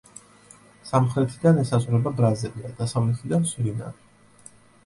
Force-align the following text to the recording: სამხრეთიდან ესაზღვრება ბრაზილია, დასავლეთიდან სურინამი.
სამხრეთიდან 0.91 1.59
ესაზღვრება 1.65 2.13
ბრაზილია, 2.21 2.75
დასავლეთიდან 2.81 3.47
სურინამი. 3.55 4.53